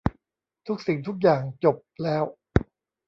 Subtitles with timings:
[0.67, 2.23] ทุกสิ่งทุกอย่างจบแล้ว